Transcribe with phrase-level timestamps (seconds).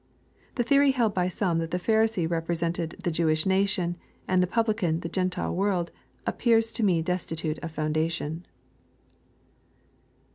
[0.55, 4.47] The theory held by some, that the Pharisee represents the Jew ish nation, and the
[4.47, 5.91] publican the Q entile world,
[6.25, 8.47] appears to me des titute of foundation.